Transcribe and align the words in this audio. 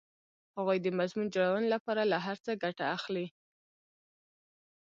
هغوی 0.57 0.77
د 0.81 0.87
مضمون 0.99 1.27
جوړونې 1.35 1.67
لپاره 1.75 2.01
له 2.11 2.17
هر 2.25 2.37
څه 2.45 2.51
ګټه 2.63 2.85
اخلي 2.97 3.27